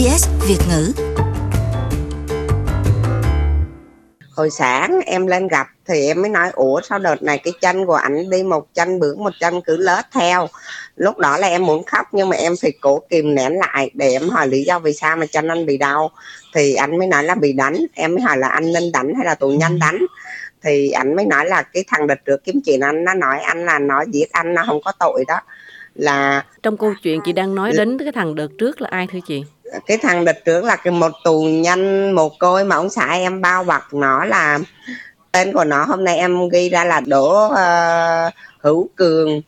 SBS 0.00 0.28
Việt 0.48 0.58
ngữ. 0.68 0.92
Hồi 4.36 4.50
sáng 4.50 5.00
em 5.06 5.26
lên 5.26 5.48
gặp 5.48 5.66
thì 5.86 6.06
em 6.06 6.22
mới 6.22 6.30
nói 6.30 6.50
ủa 6.52 6.80
sao 6.80 6.98
đợt 6.98 7.22
này 7.22 7.38
cái 7.38 7.52
chân 7.60 7.86
của 7.86 7.94
ảnh 7.94 8.30
đi 8.30 8.42
một 8.42 8.74
chân 8.74 9.00
bướng 9.00 9.24
một 9.24 9.32
chân 9.40 9.60
cứ 9.64 9.76
lết 9.76 10.04
theo? 10.14 10.48
Lúc 10.96 11.18
đó 11.18 11.38
là 11.38 11.48
em 11.48 11.66
muốn 11.66 11.84
khóc 11.84 12.06
nhưng 12.12 12.28
mà 12.28 12.36
em 12.36 12.54
phải 12.62 12.72
cố 12.80 13.02
kìm 13.10 13.34
nén 13.34 13.52
lại 13.52 13.90
để 13.94 14.12
em 14.12 14.28
hỏi 14.28 14.48
lý 14.48 14.64
do 14.64 14.78
vì 14.78 14.92
sao 14.92 15.16
mà 15.16 15.26
chân 15.26 15.48
anh 15.48 15.66
bị 15.66 15.76
đau. 15.76 16.10
Thì 16.54 16.74
anh 16.74 16.98
mới 16.98 17.06
nói 17.06 17.24
là 17.24 17.34
bị 17.34 17.52
đánh. 17.52 17.76
Em 17.94 18.14
mới 18.14 18.22
hỏi 18.22 18.36
là 18.38 18.48
anh 18.48 18.72
nên 18.72 18.92
đánh 18.92 19.14
hay 19.16 19.26
là 19.26 19.34
tù 19.34 19.48
nhân 19.48 19.78
đánh? 19.78 19.98
Thì 20.62 20.90
anh 20.90 21.16
mới 21.16 21.24
nói 21.24 21.46
là 21.46 21.62
cái 21.62 21.84
thằng 21.88 22.06
đợt 22.06 22.24
trước 22.24 22.44
kiếm 22.44 22.60
chuyện 22.64 22.80
anh 22.80 23.04
nó 23.04 23.14
nói 23.14 23.38
anh 23.40 23.66
là 23.66 23.78
nó 23.78 24.04
giết 24.12 24.32
anh 24.32 24.54
nó 24.54 24.64
không 24.66 24.82
có 24.84 24.92
tội 24.98 25.24
đó 25.28 25.40
là 26.00 26.44
Trong 26.62 26.76
câu 26.76 26.94
chuyện 27.02 27.20
chị 27.24 27.32
đang 27.32 27.54
nói 27.54 27.72
đến 27.76 27.98
cái 27.98 28.12
thằng 28.12 28.34
đợt 28.34 28.48
trước 28.58 28.80
là 28.80 28.88
ai 28.92 29.06
thưa 29.12 29.18
chị? 29.26 29.42
cái 29.86 29.98
thằng 30.02 30.24
đợt 30.24 30.44
trước 30.44 30.64
là 30.64 30.76
cái 30.76 30.92
một 30.92 31.12
tù 31.24 31.42
nhân 31.42 32.12
mồ 32.12 32.28
côi 32.28 32.64
mà 32.64 32.76
ông 32.76 32.90
xã 32.90 33.12
em 33.12 33.40
bao 33.40 33.64
bọc 33.64 33.94
nó 33.94 34.24
là 34.24 34.58
tên 35.32 35.52
của 35.52 35.64
nó 35.64 35.84
hôm 35.84 36.04
nay 36.04 36.16
em 36.16 36.48
ghi 36.48 36.68
ra 36.68 36.84
là 36.84 37.00
Đỗ 37.00 37.48
ờ, 37.48 38.30
Hữu 38.58 38.88
Cường 38.96 39.40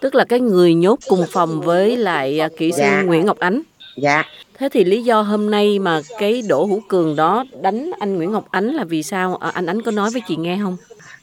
Tức 0.00 0.14
là 0.14 0.24
cái 0.24 0.40
người 0.40 0.74
nhốt 0.74 0.98
cùng 1.08 1.24
phòng 1.30 1.60
với 1.60 1.96
lại 1.96 2.40
à, 2.40 2.48
kỹ 2.58 2.72
sư 2.72 2.78
Dạ. 2.82 3.02
Nguyễn 3.02 3.26
Ngọc 3.26 3.38
Ánh. 3.38 3.62
dạ 3.96 4.22
Thế 4.58 4.68
thì 4.68 4.84
lý 4.84 5.02
do 5.02 5.20
hôm 5.22 5.50
nay 5.50 5.78
mà 5.78 6.00
cái 6.18 6.42
Đỗ 6.48 6.64
Hữu 6.64 6.80
Cường 6.88 7.16
đó 7.16 7.44
đánh 7.62 7.90
anh 8.00 8.16
Nguyễn 8.16 8.32
Ngọc 8.32 8.44
Ánh 8.50 8.68
là 8.68 8.84
vì 8.84 9.02
sao? 9.02 9.36
À, 9.36 9.50
anh 9.54 9.66
Ánh 9.66 9.82
có 9.82 9.90
nói 9.90 10.10
với 10.12 10.22
chị 10.28 10.36
nghe 10.36 10.58
không? 10.62 10.76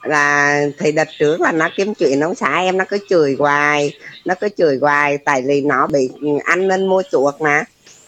Là 0.03 0.61
thì 0.79 0.91
đợt 0.91 1.07
trước 1.19 1.41
là 1.41 1.51
nó 1.51 1.69
kiếm 1.75 1.93
chuyện 1.93 2.19
ông 2.19 2.35
xã 2.35 2.59
em, 2.59 2.77
nó 2.77 2.85
cứ 2.89 2.97
chửi 3.09 3.35
hoài, 3.39 3.93
nó 4.25 4.35
cứ 4.35 4.49
chửi 4.57 4.77
hoài, 4.81 5.17
tại 5.17 5.43
vì 5.47 5.61
nó 5.61 5.87
bị 5.87 6.09
anh 6.43 6.67
nên 6.67 6.87
mua 6.87 7.03
chuộc 7.11 7.41
mà. 7.41 7.63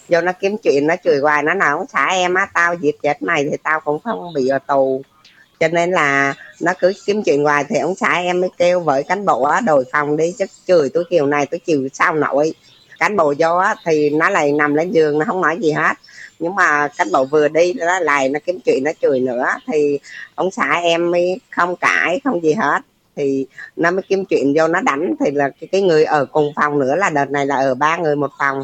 Do 0.09 0.21
nó 0.21 0.31
kiếm 0.31 0.57
chuyện, 0.57 0.87
nó 0.87 0.95
chửi 1.03 1.19
hoài, 1.19 1.43
nó 1.43 1.53
nói 1.53 1.69
ông 1.69 1.85
xã 1.93 2.07
em 2.07 2.33
á, 2.33 2.47
tao 2.53 2.73
giết 2.73 3.01
chết 3.01 3.21
mày 3.21 3.47
thì 3.51 3.57
tao 3.63 3.79
cũng 3.79 3.99
không 3.99 4.33
bị 4.33 4.47
ở 4.47 4.59
tù. 4.59 5.01
Cho 5.59 5.67
nên 5.67 5.91
là 5.91 6.33
nó 6.61 6.73
cứ 6.79 6.93
kiếm 7.05 7.23
chuyện 7.23 7.43
hoài 7.43 7.65
thì 7.69 7.79
ông 7.79 7.95
xã 7.95 8.13
em 8.13 8.41
mới 8.41 8.49
kêu 8.57 8.79
với 8.79 9.03
cán 9.03 9.25
bộ 9.25 9.43
á, 9.43 9.61
đổi 9.61 9.83
phòng 9.91 10.17
đi, 10.17 10.35
chứ 10.39 10.45
chửi 10.67 10.89
tôi 10.89 11.03
kiểu 11.09 11.25
này, 11.25 11.45
tôi 11.45 11.59
chịu 11.59 11.87
sao 11.93 12.15
nổi 12.15 12.53
cán 13.01 13.15
bộ 13.17 13.33
vô 13.39 13.57
á 13.57 13.75
thì 13.85 14.09
nó 14.09 14.29
lại 14.29 14.51
nằm 14.51 14.73
lên 14.73 14.91
giường 14.91 15.19
nó 15.19 15.25
không 15.25 15.41
nói 15.41 15.57
gì 15.61 15.71
hết. 15.71 15.93
Nhưng 16.39 16.55
mà 16.55 16.87
cán 16.97 17.11
bộ 17.11 17.25
vừa 17.25 17.47
đi 17.47 17.73
nó 17.73 17.99
lại 17.99 18.29
nó 18.29 18.39
kiếm 18.45 18.59
chuyện 18.65 18.83
nó 18.83 18.91
chửi 19.01 19.19
nữa 19.19 19.45
thì 19.67 19.99
ông 20.35 20.51
xã 20.51 20.79
em 20.83 21.11
mới 21.11 21.39
không 21.49 21.75
cãi 21.75 22.21
không 22.23 22.43
gì 22.43 22.53
hết. 22.53 22.81
Thì 23.15 23.45
nó 23.75 23.91
mới 23.91 24.01
kiếm 24.09 24.25
chuyện 24.25 24.53
vô 24.55 24.67
nó 24.67 24.81
đánh 24.81 25.15
thì 25.19 25.31
là 25.31 25.49
cái, 25.49 25.67
cái 25.71 25.81
người 25.81 26.03
ở 26.03 26.25
cùng 26.25 26.53
phòng 26.55 26.79
nữa 26.79 26.95
là 26.95 27.09
đợt 27.09 27.31
này 27.31 27.45
là 27.45 27.55
ở 27.55 27.75
ba 27.75 27.97
người 27.97 28.15
một 28.15 28.31
phòng. 28.39 28.63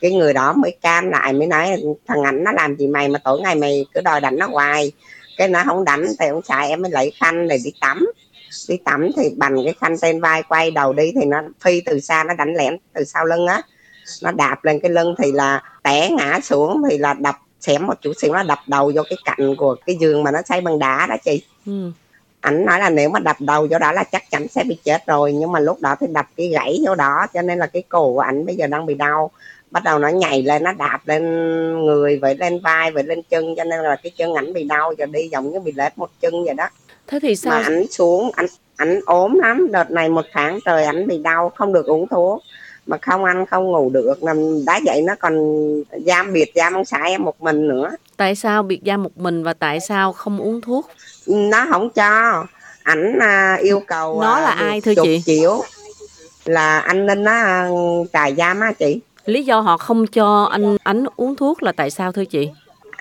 Cái 0.00 0.12
người 0.12 0.32
đó 0.32 0.52
mới 0.52 0.76
cam 0.82 1.10
lại 1.10 1.32
mới 1.32 1.46
nói 1.46 1.82
thằng 2.06 2.22
ảnh 2.22 2.44
nó 2.44 2.52
làm 2.52 2.76
gì 2.76 2.86
mày 2.86 3.08
mà 3.08 3.18
tối 3.24 3.40
ngày 3.40 3.54
mày 3.54 3.86
cứ 3.94 4.00
đòi 4.00 4.20
đánh 4.20 4.38
nó 4.38 4.46
hoài? 4.46 4.92
Cái 5.36 5.48
nó 5.48 5.62
không 5.64 5.84
đánh 5.84 6.06
thì 6.20 6.26
ông 6.26 6.42
xã 6.44 6.60
em 6.60 6.82
mới 6.82 6.90
lấy 6.90 7.12
khăn 7.20 7.48
để 7.48 7.58
đi 7.64 7.72
tắm. 7.80 8.06
Đi 8.68 8.76
tắm 8.84 9.10
thì 9.16 9.30
bằng 9.36 9.56
cái 9.64 9.74
khăn 9.80 9.96
trên 10.02 10.20
vai 10.20 10.42
quay 10.42 10.70
đầu 10.70 10.92
đi 10.92 11.12
thì 11.14 11.26
nó 11.26 11.42
phi 11.60 11.80
từ 11.80 12.00
xa 12.00 12.24
nó 12.24 12.34
đánh 12.34 12.54
lén 12.54 12.76
từ 12.92 13.04
sau 13.04 13.24
lưng 13.24 13.46
á 13.46 13.62
nó 14.22 14.30
đạp 14.30 14.64
lên 14.64 14.80
cái 14.80 14.90
lưng 14.90 15.14
thì 15.18 15.32
là 15.32 15.62
té 15.82 16.10
ngã 16.10 16.40
xuống 16.42 16.82
thì 16.90 16.98
là 16.98 17.14
đập 17.14 17.36
xém 17.60 17.86
một 17.86 17.94
chút 18.00 18.12
xíu 18.16 18.32
nó 18.32 18.42
đập 18.42 18.58
đầu 18.66 18.92
vô 18.94 19.02
cái 19.10 19.18
cạnh 19.24 19.56
của 19.56 19.76
cái 19.86 19.96
giường 19.96 20.22
mà 20.22 20.30
nó 20.30 20.42
xây 20.42 20.60
bằng 20.60 20.78
đá 20.78 21.06
đó 21.06 21.16
chị. 21.24 21.42
Ừ. 21.66 21.90
ảnh 22.40 22.64
nói 22.64 22.78
là 22.78 22.90
nếu 22.90 23.08
mà 23.08 23.20
đập 23.20 23.36
đầu 23.40 23.66
vô 23.70 23.78
đó 23.78 23.92
là 23.92 24.04
chắc 24.04 24.30
chắn 24.30 24.48
sẽ 24.48 24.64
bị 24.64 24.78
chết 24.84 25.06
rồi 25.06 25.32
nhưng 25.32 25.52
mà 25.52 25.60
lúc 25.60 25.80
đó 25.80 25.96
thì 26.00 26.06
đập 26.10 26.26
cái 26.36 26.48
gãy 26.48 26.78
vô 26.86 26.94
đó 26.94 27.26
cho 27.34 27.42
nên 27.42 27.58
là 27.58 27.66
cái 27.66 27.82
cổ 27.88 28.12
của 28.12 28.20
ảnh 28.20 28.46
bây 28.46 28.56
giờ 28.56 28.66
đang 28.66 28.86
bị 28.86 28.94
đau. 28.94 29.30
Bắt 29.70 29.84
đầu 29.84 29.98
nó 29.98 30.08
nhảy 30.08 30.42
lên 30.42 30.62
nó 30.62 30.72
đạp 30.72 30.98
lên 31.04 31.22
người 31.86 32.18
với 32.18 32.36
lên 32.36 32.60
vai 32.60 32.90
với 32.90 33.02
lên 33.02 33.22
chân 33.30 33.54
cho 33.56 33.64
nên 33.64 33.80
là 33.80 33.96
cái 34.02 34.12
chân 34.16 34.34
ảnh 34.34 34.52
bị 34.52 34.64
đau 34.64 34.92
giờ 34.98 35.06
đi 35.06 35.28
giống 35.32 35.52
như 35.52 35.60
bị 35.60 35.72
lết 35.72 35.98
một 35.98 36.10
chân 36.20 36.44
vậy 36.44 36.54
đó. 36.54 36.68
Thế 37.06 37.18
thì 37.22 37.28
mà 37.28 37.34
sao? 37.34 37.52
ảnh 37.52 37.86
xuống 37.90 38.30
ảnh 38.34 38.46
ảnh 38.76 39.00
ốm 39.06 39.38
lắm. 39.42 39.68
Đợt 39.72 39.90
này 39.90 40.08
một 40.08 40.24
tháng 40.32 40.58
trời 40.64 40.84
ảnh 40.84 41.06
bị 41.06 41.18
đau 41.18 41.52
không 41.54 41.72
được 41.72 41.86
uống 41.86 42.08
thuốc 42.08 42.42
mà 42.86 42.96
không 43.02 43.24
ăn 43.24 43.46
không 43.46 43.64
ngủ 43.72 43.90
được 43.90 44.22
nằm 44.22 44.64
đá 44.64 44.76
dậy 44.84 45.02
nó 45.02 45.14
còn 45.20 45.34
giam 46.06 46.32
biệt 46.32 46.52
giam 46.54 46.72
ông 46.72 46.84
xã 46.84 47.02
em 47.02 47.22
một 47.22 47.42
mình 47.42 47.68
nữa 47.68 47.90
Tại 48.16 48.34
sao 48.34 48.62
biệt 48.62 48.80
giam 48.86 49.02
một 49.02 49.16
mình 49.18 49.42
và 49.44 49.52
tại 49.54 49.80
sao 49.80 50.12
không 50.12 50.38
uống 50.38 50.60
thuốc? 50.60 50.88
nó 51.26 51.66
không 51.70 51.90
cho 51.90 52.44
ảnh 52.82 53.18
à, 53.20 53.58
yêu 53.62 53.80
cầu 53.86 54.20
Nó 54.20 54.34
à, 54.34 54.40
là 54.40 54.50
ai 54.50 54.80
thưa 54.80 54.92
chị? 55.02 55.22
triệu 55.26 55.62
là 56.44 56.78
an 56.78 57.06
ninh 57.06 57.24
á 57.24 57.68
trại 58.12 58.34
giam 58.34 58.60
á 58.60 58.72
chị 58.78 59.00
Lý 59.26 59.42
do 59.42 59.60
họ 59.60 59.76
không 59.76 60.06
cho 60.06 60.44
anh 60.44 60.76
Ánh 60.82 61.04
uống 61.16 61.36
thuốc 61.36 61.62
là 61.62 61.72
tại 61.72 61.90
sao 61.90 62.12
thưa 62.12 62.24
chị? 62.24 62.48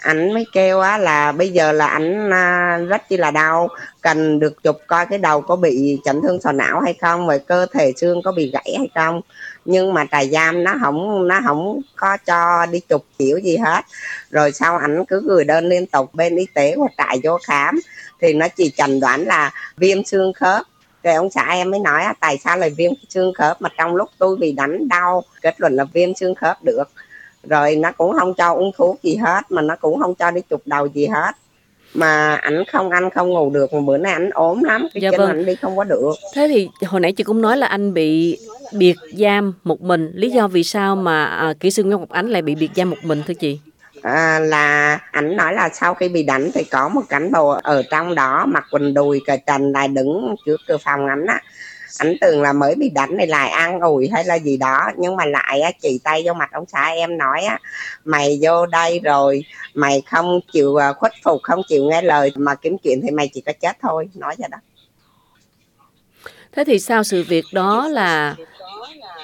Ảnh 0.03 0.34
mới 0.34 0.46
kêu 0.53 0.80
á 0.80 0.97
là 0.97 1.31
bây 1.31 1.50
giờ 1.50 1.72
là 1.72 1.88
ảnh 1.88 2.30
à, 2.34 2.78
rất 2.78 3.09
chi 3.09 3.18
là 3.18 3.31
đau. 3.31 3.69
Cần 4.02 4.40
được 4.40 4.64
chụp 4.64 4.78
coi 4.88 5.06
cái 5.06 5.19
đầu 5.19 5.41
có 5.41 5.56
bị 5.56 6.00
chấn 6.06 6.22
thương 6.22 6.41
sọ 6.41 6.52
não 6.52 6.81
hay 6.81 6.94
không, 7.02 7.28
rồi 7.28 7.40
cơ 7.40 7.66
thể 7.74 7.94
xương 7.97 8.22
có 8.24 8.31
bị 8.31 8.52
gãy 8.53 8.75
hay 8.78 8.90
không. 8.96 9.22
Nhưng 9.66 9.94
mà 9.94 10.06
trại 10.12 10.30
giam 10.30 10.64
nó 10.64 10.75
không 10.81 11.28
nó 11.28 11.40
không 11.46 11.81
có 11.96 12.18
cho 12.25 12.66
đi 12.66 12.80
chụp 12.80 13.06
kiểu 13.19 13.38
gì 13.38 13.58
hết. 13.58 13.86
Rồi 14.30 14.52
sau 14.52 14.78
ảnh 14.78 15.06
cứ 15.06 15.22
gửi 15.25 15.44
đơn 15.44 15.66
liên 15.66 15.86
tục 15.86 16.14
bên 16.14 16.35
y 16.35 16.47
tế 16.53 16.75
của 16.75 16.88
trại 16.97 17.20
vô 17.24 17.38
khám. 17.44 17.80
Thì 18.22 18.34
nó 18.34 18.47
chỉ 18.47 18.74
chẩn 18.78 19.00
đoán 19.00 19.25
là 19.25 19.52
viêm 19.78 20.03
xương 20.03 20.34
khớp. 20.34 20.62
Rồi 21.03 21.14
ông 21.14 21.30
xã 21.30 21.50
em 21.50 21.72
mới 21.72 21.80
nói 21.80 22.03
tại 22.20 22.38
sao 22.44 22.58
lại 22.58 22.70
viêm 22.70 22.91
xương 23.09 23.34
khớp? 23.34 23.62
Mà 23.62 23.70
trong 23.78 23.96
lúc 23.96 24.09
tôi 24.18 24.35
bị 24.35 24.52
đánh 24.52 24.88
đau, 24.88 25.24
kết 25.41 25.56
luận 25.58 25.75
là 25.75 25.84
viêm 25.84 26.16
xương 26.16 26.35
khớp 26.35 26.64
được 26.64 26.84
rồi 27.44 27.76
nó 27.76 27.92
cũng 27.92 28.14
không 28.20 28.34
cho 28.34 28.54
uống 28.54 28.72
thuốc 28.78 29.00
gì 29.04 29.16
hết 29.16 29.42
mà 29.52 29.62
nó 29.62 29.76
cũng 29.76 30.00
không 30.00 30.16
cho 30.16 30.31
đi 30.31 30.42
chụp 30.50 30.62
đầu 30.66 30.88
gì 30.88 31.08
hết 31.08 31.31
mà 31.94 32.36
ảnh 32.36 32.64
không 32.72 32.90
ăn 32.90 33.09
không 33.09 33.30
ngủ 33.30 33.50
được 33.50 33.74
mà 33.74 33.80
bữa 33.81 33.98
nay 33.98 34.14
ảnh 34.14 34.30
ốm 34.30 34.64
lắm 34.64 34.88
cái 34.94 35.02
Dạ 35.02 35.12
chân 35.12 35.20
vâng. 35.20 35.30
ảnh 35.30 35.46
đi 35.46 35.56
không 35.56 35.78
có 35.78 35.84
được 35.84 36.12
Thế 36.36 36.48
thì 36.53 36.70
hồi 36.88 37.02
nãy 37.02 37.14
chị 37.14 37.24
cũng 37.24 37.42
nói 37.42 37.58
là 37.58 37.68
anh 37.68 37.94
bị 37.94 38.38
biệt 38.74 38.96
giam 39.18 39.53
một 39.64 39.82
mình. 39.82 40.12
Lý 40.16 40.30
do 40.32 40.48
vì 40.48 40.64
sao 40.64 40.96
mà 40.96 41.26
à, 41.26 41.53
kỹ 41.59 41.72
sư 41.72 41.84
Nguyễn 41.84 42.00
Ngọc 42.00 42.09
Ánh 42.09 42.30
lại 42.30 42.42
bị 42.42 42.56
biệt 42.56 42.70
giam 42.76 42.90
một 42.90 42.98
mình 43.03 43.24
thưa 43.28 43.34
chị? 43.34 43.59
à, 44.02 44.40
là 44.40 45.00
ảnh 45.12 45.36
nói 45.38 45.53
là 45.53 45.70
sau 45.74 45.94
khi 45.94 46.09
bị 46.09 46.24
đánh 46.24 46.52
thì 46.53 46.64
có 46.64 46.90
một 46.90 47.02
cán 47.09 47.32
bộ 47.32 47.50
ở 47.64 47.84
trong 47.92 48.16
đó 48.16 48.46
mặc 48.48 48.64
quần 48.72 48.94
đùi 48.94 49.22
cởi 49.28 49.38
trần 49.48 49.72
lại 49.72 49.88
đứng 49.88 50.36
trước 50.46 50.62
cửa 50.68 50.78
phòng 50.78 51.08
ảnh 51.08 51.26
á 51.26 51.42
ảnh 51.98 52.16
tưởng 52.22 52.42
là 52.42 52.54
mới 52.54 52.76
bị 52.76 52.90
đánh 52.90 53.18
này 53.18 53.28
lại 53.28 53.50
ăn 53.50 53.80
ủi 53.80 54.09
hay 54.14 54.26
là 54.26 54.36
gì 54.36 54.58
đó. 54.58 54.92
Nhưng 54.98 55.16
mà 55.16 55.26
lại 55.26 55.62
á, 55.62 55.72
chỉ 55.81 56.00
tay 56.04 56.24
vô 56.26 56.34
mặt 56.34 56.50
ông 56.52 56.66
xã 56.68 56.86
em 56.86 57.18
nói 57.18 57.42
á 57.42 57.59
mày 58.06 58.40
vô 58.42 58.66
đây 58.66 59.00
rồi 59.04 59.46
mày 59.74 60.02
không 60.06 60.40
chịu 60.53 60.76
à, 60.76 60.94
khuất 60.94 61.12
phục 61.24 61.40
không 61.44 61.62
chịu 61.68 61.84
nghe 61.84 62.02
lời 62.02 62.32
mà 62.36 62.56
kiếm 62.56 62.78
chuyện 62.84 63.02
thì 63.03 63.12
mày 63.12 63.30
chỉ 63.34 63.42
có 63.42 63.53
chết 63.62 63.78
thôi. 63.82 64.09
Nói 64.16 64.36
vậy 64.38 64.50
đó. 64.52 64.58
Thế 66.52 66.64
thì 66.64 66.80
sao 66.80 67.03
sự 67.03 67.24
việc 67.24 67.46
đó 67.53 67.88
là 67.88 68.36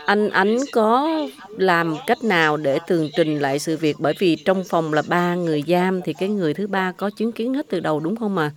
anh 0.10 0.30
Ánh 0.30 0.58
có 0.72 1.10
làm 1.58 1.96
cách 2.08 2.24
nào 2.24 2.58
để 2.58 2.80
tường 2.88 3.10
trình 3.18 3.40
lại 3.40 3.60
sự 3.60 3.78
việc? 3.78 3.96
Bởi 4.00 4.14
vì 4.20 4.36
trong 4.36 4.64
phòng 4.70 4.94
là 4.94 5.02
ba 5.08 5.36
người 5.36 5.64
giam 5.68 6.02
thì 6.02 6.14
cái 6.20 6.30
người 6.30 6.54
thứ 6.54 6.68
ba 6.68 6.92
có 6.92 7.10
chứng 7.10 7.32
kiến 7.32 7.54
hết 7.54 7.66
từ 7.70 7.80
đầu 7.80 8.00
đúng 8.00 8.16
không 8.16 8.36
mà 8.36 8.52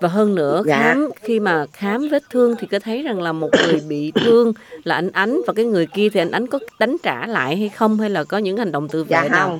và 0.00 0.08
hơn 0.08 0.34
nữa 0.34 0.62
Dạ. 0.66 0.78
khám 0.82 1.08
khi 1.22 1.40
mà 1.40 1.66
khám 1.72 2.08
vết 2.08 2.22
thương 2.30 2.54
thì 2.58 2.66
có 2.66 2.78
thấy 2.78 3.02
rằng 3.02 3.22
là 3.22 3.32
một 3.32 3.50
người 3.66 3.80
bị 3.88 4.12
thương 4.14 4.52
là 4.84 4.94
anh 4.94 5.10
Ánh. 5.10 5.40
Và 5.46 5.52
cái 5.52 5.64
người 5.64 5.86
kia 5.86 6.08
thì 6.08 6.20
anh 6.20 6.30
Ánh 6.30 6.46
có 6.46 6.58
đánh 6.78 6.96
trả 7.02 7.26
lại 7.26 7.56
hay 7.56 7.68
không? 7.68 7.98
Hay 8.00 8.10
là 8.10 8.24
có 8.24 8.38
những 8.38 8.56
hành 8.56 8.72
động 8.72 8.88
tự 8.88 9.04
vệ 9.04 9.08
dạ 9.10 9.28
nào? 9.28 9.48
không. 9.48 9.58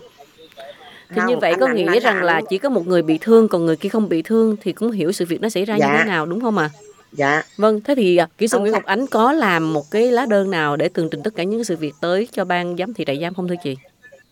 Thì 1.09 1.23
như 1.27 1.35
Không, 1.35 1.41
vậy 1.41 1.51
anh 1.51 1.61
có 1.61 1.69
nghĩa 1.69 2.01
rằng 2.01 2.23
là 2.23 2.41
chỉ 2.51 2.59
có 2.59 2.69
một 2.69 2.87
người 2.87 3.03
bị 3.03 3.19
thương 3.21 3.49
còn 3.49 3.67
người 3.67 3.77
kia 3.77 3.89
không 3.89 4.09
bị 4.09 4.23
thương 4.23 4.57
thì 4.63 4.73
cũng 4.73 4.91
hiểu 4.91 5.13
sự 5.13 5.25
việc 5.25 5.41
nó 5.41 5.49
xảy 5.49 5.65
ra 5.65 5.75
như 5.75 5.81
Dạ. 5.81 5.97
thế 5.99 6.05
nào 6.05 6.27
đúng 6.27 6.41
không 6.41 6.59
ạ? 6.59 6.71
Dạ 7.17 7.43
Vâng, 7.57 7.81
thế 7.81 7.95
thì 7.95 8.17
à, 8.17 8.29
kỹ 8.39 8.49
sư 8.49 8.59
Nguyễn 8.59 8.73
Ngọc 8.73 8.85
Ánh 8.85 9.07
có 9.07 9.33
làm 9.33 9.73
một 9.73 9.91
cái 9.91 10.11
lá 10.11 10.27
đơn 10.27 10.51
nào 10.51 10.77
để 10.77 10.89
tường 10.89 11.09
trình 11.11 11.23
tất 11.23 11.35
cả 11.37 11.43
những 11.43 11.65
sự 11.65 11.77
việc 11.77 11.95
tới 12.01 12.29
cho 12.33 12.45
ban 12.45 12.77
giám 12.77 12.95
thị 12.95 13.05
trại 13.07 13.19
giam 13.23 13.35
không 13.35 13.49
thưa 13.49 13.55
chị? 13.65 13.77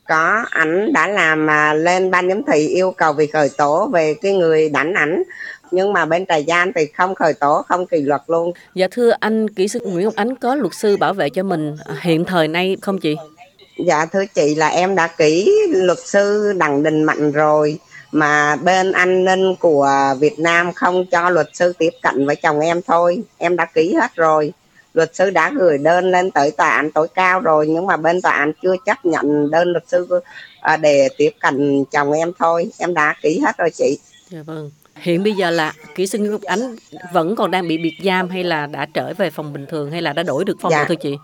có 0.08 0.44
ảnh 0.50 0.93
đã 0.93 1.08
làm 1.08 1.50
à, 1.50 1.75
lên 1.75 2.11
ban 2.11 2.29
giám 2.29 2.43
thị 2.52 2.67
yêu 2.69 2.90
cầu 2.96 3.12
việc 3.12 3.32
khởi 3.32 3.49
tố 3.58 3.87
về 3.93 4.14
cái 4.23 4.32
người 4.32 4.69
đánh 4.69 4.94
ảnh 4.94 5.23
nhưng 5.70 5.93
mà 5.93 6.05
bên 6.06 6.26
trại 6.26 6.44
giam 6.49 6.73
thì 6.73 6.87
không 6.87 7.14
khởi 7.14 7.34
tố 7.34 7.62
không 7.69 7.87
kỷ 7.87 8.00
luật 8.02 8.20
luôn 8.26 8.52
Dạ 8.75 8.87
thưa 8.90 9.11
anh 9.20 9.49
kỹ 9.50 9.69
sư 9.69 9.81
Nguyễn 9.84 10.05
Ngọc 10.05 10.14
Ánh 10.17 10.37
có 10.37 10.55
luật 10.55 10.75
sư 10.75 10.96
bảo 10.96 11.14
vệ 11.14 11.31
cho 11.31 11.43
mình 11.43 11.76
hiện 12.00 12.25
thời 12.25 12.49
nay 12.49 12.76
không 12.82 12.99
chị? 12.99 13.17
dạ 13.87 14.06
thưa 14.06 14.25
chị 14.34 14.55
là 14.55 14.69
em 14.69 14.94
đã 14.94 15.06
ký 15.06 15.52
luật 15.73 15.99
sư 15.99 16.52
đặng 16.56 16.82
đình 16.82 17.05
mạnh 17.05 17.32
rồi 17.32 17.79
mà 18.12 18.56
bên 18.56 18.93
an 18.93 19.25
ninh 19.25 19.55
của 19.61 19.88
Việt 20.20 20.38
Nam 20.38 20.73
không 20.73 21.06
cho 21.06 21.31
luật 21.31 21.49
sư 21.53 21.73
tiếp 21.79 21.91
cận 22.03 22.26
với 22.26 22.37
chồng 22.37 22.61
em 22.61 22.81
thôi 22.87 23.23
em 23.38 23.56
đã 23.56 23.64
ký 23.64 23.94
hết 23.94 24.14
rồi 24.17 24.53
luật 24.94 25.14
sư 25.17 25.31
đã 25.31 25.50
gửi 25.59 25.79
đơn 25.79 26.11
lên 26.11 26.31
tới 26.31 26.50
tòa 26.50 26.69
án 26.70 26.91
tối 26.91 27.09
cao 27.14 27.41
rồi 27.41 27.67
nhưng 27.69 27.87
mà 27.87 27.97
bên 27.97 28.23
tòa 28.23 28.32
án 28.32 28.53
chưa 28.62 28.75
chấp 28.87 29.05
nhận 29.05 29.50
đơn 29.50 29.69
luật 29.73 29.85
sư 29.88 30.09
à, 30.61 30.76
để 30.76 31.09
tiếp 31.17 31.31
cận 31.41 31.85
chồng 31.91 32.12
em 32.12 32.32
thôi 32.38 32.70
em 32.79 32.94
đã 32.94 33.14
ký 33.23 33.38
hết 33.44 33.56
rồi 33.59 33.70
chị 33.70 33.99
Dạ 34.31 34.43
vâng. 34.47 34.70
Hiện 34.97 35.23
bây 35.25 35.32
giờ 35.32 35.50
là 35.50 35.73
kỹ 35.94 36.06
sư 36.06 36.19
Nguyễn 36.19 36.31
Ngọc 36.31 36.43
Ánh 36.43 36.76
vẫn 37.12 37.37
còn 37.37 37.50
đang 37.50 37.69
bị 37.69 37.79
biệt 37.79 37.94
giam 38.05 38.29
hay 38.29 38.44
là 38.44 38.67
đã 38.67 38.87
trở 38.94 39.12
về 39.19 39.31
phòng 39.31 39.53
bình 39.53 39.67
thường 39.67 39.91
hay 39.91 40.03
là 40.03 40.12
đã 40.12 40.23
đổi 40.23 40.44
được 40.44 40.56
phòng 40.61 40.73
Dạ. 40.73 40.79
rồi 40.79 40.87
thưa 40.88 40.94
chị? 41.03 41.17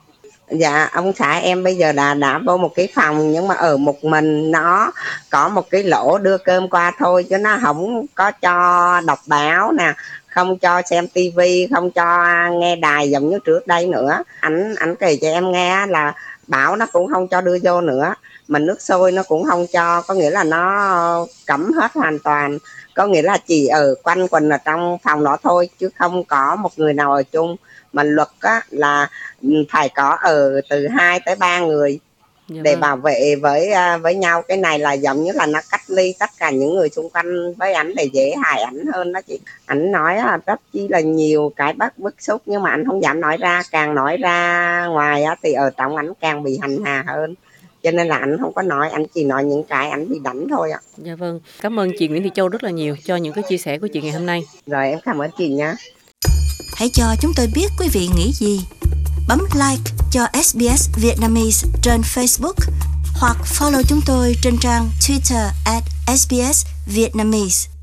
Dạ, 0.51 0.89
ông 0.93 1.13
xã 1.13 1.33
em 1.35 1.65
bây 1.65 1.77
giờ 1.77 1.93
đã 1.93 2.15
đã 2.15 2.39
vô 2.47 2.57
một 2.57 2.73
cái 2.75 2.89
phòng 2.95 3.33
nhưng 3.33 3.49
mà 3.49 3.55
ở 3.55 3.77
một 3.77 4.05
mình 4.05 4.51
nó 4.51 4.93
có 5.31 5.49
một 5.49 5.71
cái 5.71 5.83
lỗ 5.83 6.19
đưa 6.19 6.39
cơm 6.39 6.69
qua 6.69 6.93
thôi 6.99 7.27
chứ 7.31 7.39
nó 7.39 7.59
không 7.63 8.07
có 8.15 8.31
cho 8.31 9.01
đọc 9.07 9.19
báo 9.27 9.73
nè, 9.73 9.93
không 10.29 10.59
cho 10.59 10.83
xem 10.83 11.09
tivi, 11.09 11.69
không 11.75 11.91
cho 11.91 12.29
nghe 12.51 12.77
đài 12.77 13.11
giống 13.11 13.31
như 13.31 13.39
trước 13.45 13.67
đây 13.67 13.87
nữa. 13.87 14.23
Ảnh 14.41 14.75
ảnh 14.75 14.97
kể 14.97 15.19
cho 15.21 15.29
em 15.29 15.53
nghe 15.53 15.87
là 15.87 16.13
bảo 16.49 16.77
nó 16.77 16.87
cũng 16.93 17.13
không 17.13 17.29
cho 17.29 17.41
đưa 17.41 17.59
vô 17.63 17.81
nữa, 17.81 18.15
mà 18.49 18.59
nước 18.59 18.83
sôi 18.83 19.13
nó 19.13 19.23
cũng 19.23 19.45
không 19.45 19.67
cho, 19.73 20.03
có 20.03 20.15
nghĩa 20.15 20.31
là 20.31 20.45
nó 20.45 21.27
cấm 21.47 21.73
hết 21.73 21.93
hoàn 21.95 22.19
toàn. 22.19 22.59
Có 22.95 23.07
nghĩa 23.07 23.23
là 23.23 23.39
chỉ 23.47 23.67
ở 23.67 23.95
quanh 24.03 24.29
quần 24.29 24.49
ở 24.49 24.59
trong 24.65 24.99
phòng 25.05 25.25
đó 25.25 25.37
thôi 25.43 25.69
chứ 25.79 25.89
không 25.99 26.25
có 26.25 26.57
một 26.57 26.79
người 26.79 26.95
nào 26.95 27.13
ở 27.13 27.23
chung. 27.23 27.57
Mà 27.93 28.03
luật 28.03 28.29
á 28.41 28.63
là 28.71 29.11
phải 29.71 29.89
có 29.89 30.17
ở 30.23 30.61
từ 30.71 30.89
2 30.89 31.21
tới 31.27 31.37
3 31.37 31.61
người 31.61 32.01
Dạ 32.49 32.63
để 32.63 32.73
vâng. 32.75 32.81
bảo 32.81 32.97
vệ 32.97 33.35
với 33.43 33.71
à, 33.71 33.97
với 33.97 34.15
nhau 34.15 34.43
cái 34.49 34.57
này 34.57 34.79
là 34.79 34.93
giống 34.93 35.25
như 35.25 35.33
là 35.35 35.47
nó 35.47 35.61
cách 35.71 35.83
ly 35.89 36.15
tất 36.19 36.31
cả 36.39 36.51
những 36.51 36.75
người 36.75 36.89
xung 36.89 37.11
quanh 37.11 37.55
với 37.55 37.73
ảnh 37.73 37.95
để 37.95 38.05
dễ 38.13 38.35
hại 38.43 38.63
ảnh 38.63 38.87
hơn 38.95 39.13
đó 39.13 39.21
chị 39.29 39.39
ảnh 39.67 39.93
nói 39.93 40.17
là 40.17 40.39
rất 40.47 40.61
chi 40.73 40.87
là 40.89 41.01
nhiều 41.01 41.53
cái 41.57 41.73
bất 41.73 41.99
bức 41.99 42.15
xúc 42.23 42.43
nhưng 42.47 42.63
mà 42.63 42.71
ảnh 42.71 42.85
không 42.87 43.03
dám 43.03 43.21
nói 43.21 43.37
ra 43.37 43.63
càng 43.71 43.95
nói 43.95 44.17
ra 44.17 44.87
ngoài 44.87 45.23
á, 45.23 45.37
thì 45.43 45.53
ở 45.53 45.71
trong 45.77 45.97
ảnh 45.97 46.13
càng 46.21 46.43
bị 46.43 46.59
hành 46.63 46.85
hạ 46.85 47.05
hơn 47.07 47.35
cho 47.83 47.91
nên 47.91 48.07
là 48.09 48.17
ảnh 48.17 48.37
không 48.41 48.53
có 48.55 48.63
nói 48.63 48.91
ảnh 48.91 49.05
chỉ 49.15 49.25
nói 49.25 49.45
những 49.45 49.65
cái 49.65 49.91
ảnh 49.91 50.09
bị 50.09 50.19
đánh 50.25 50.47
thôi 50.51 50.71
ạ 50.71 50.81
Dạ 50.97 51.15
vâng. 51.15 51.41
Cảm 51.61 51.81
ơn 51.81 51.91
chị 51.99 52.09
Nguyễn 52.09 52.23
Thị 52.23 52.31
Châu 52.35 52.49
rất 52.49 52.65
là 52.65 52.71
nhiều 52.71 52.97
cho 53.05 53.17
những 53.17 53.33
cái 53.33 53.45
chia 53.49 53.59
sẻ 53.59 53.79
của 53.79 53.87
chị 53.93 54.01
ngày 54.01 54.13
hôm 54.13 54.27
nay. 54.27 54.43
rồi 54.67 54.89
em 54.91 54.99
cảm 55.05 55.19
ơn 55.19 55.31
chị 55.39 55.49
nhé 55.49 55.75
Hãy 56.77 56.89
cho 56.93 57.05
chúng 57.21 57.33
tôi 57.37 57.47
biết 57.55 57.67
quý 57.79 57.89
vị 57.93 58.09
nghĩ 58.17 58.31
gì. 58.35 58.61
Bấm 59.29 59.41
like 59.53 59.93
cho 60.11 60.21
SBS 60.43 60.89
Vietnamese 60.97 61.67
trên 61.83 62.01
Facebook 62.01 62.55
hoặc 63.15 63.37
follow 63.59 63.83
chúng 63.89 64.01
tôi 64.07 64.37
trên 64.43 64.59
trang 64.59 64.91
Twitter 65.01 65.49
at 65.65 65.83
SBS 66.19 66.67
Vietnamese. 66.87 67.78